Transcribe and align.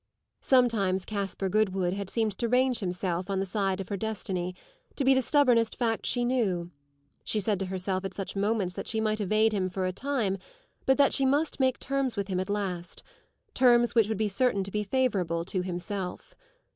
Sometimes 0.41 1.05
Caspar 1.05 1.47
Goodwood 1.47 1.93
had 1.93 2.09
seemed 2.09 2.35
to 2.39 2.49
range 2.49 2.79
himself 2.79 3.29
on 3.29 3.39
the 3.39 3.45
side 3.45 3.79
of 3.79 3.89
her 3.89 3.97
destiny, 3.97 4.55
to 4.95 5.05
be 5.05 5.13
the 5.13 5.21
stubbornest 5.21 5.75
fact 5.77 6.07
she 6.07 6.25
knew; 6.25 6.71
she 7.23 7.39
said 7.39 7.59
to 7.59 7.67
herself 7.67 8.03
at 8.03 8.15
such 8.15 8.35
moments 8.35 8.73
that 8.73 8.87
she 8.87 8.99
might 8.99 9.21
evade 9.21 9.53
him 9.53 9.69
for 9.69 9.85
a 9.85 9.93
time, 9.93 10.39
but 10.87 10.97
that 10.97 11.13
she 11.13 11.23
must 11.23 11.59
make 11.59 11.77
terms 11.77 12.17
with 12.17 12.29
him 12.29 12.39
at 12.39 12.49
last 12.49 13.03
terms 13.53 13.93
which 13.93 14.09
would 14.09 14.17
be 14.17 14.27
certain 14.27 14.63
to 14.63 14.71
be 14.71 14.81
favourable 14.81 15.45
to 15.45 15.61
himself. 15.61 16.33